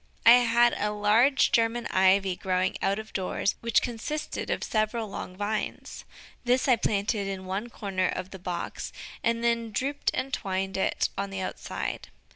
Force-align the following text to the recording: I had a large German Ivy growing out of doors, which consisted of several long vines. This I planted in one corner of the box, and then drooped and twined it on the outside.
I 0.25 0.31
had 0.37 0.73
a 0.79 0.89
large 0.89 1.51
German 1.51 1.85
Ivy 1.85 2.35
growing 2.35 2.75
out 2.81 2.97
of 2.97 3.13
doors, 3.13 3.53
which 3.61 3.83
consisted 3.83 4.49
of 4.49 4.63
several 4.63 5.07
long 5.07 5.37
vines. 5.37 6.05
This 6.43 6.67
I 6.67 6.75
planted 6.75 7.27
in 7.27 7.45
one 7.45 7.69
corner 7.69 8.07
of 8.07 8.31
the 8.31 8.39
box, 8.39 8.91
and 9.23 9.43
then 9.43 9.69
drooped 9.69 10.09
and 10.15 10.33
twined 10.33 10.75
it 10.75 11.09
on 11.19 11.29
the 11.29 11.41
outside. 11.41 12.07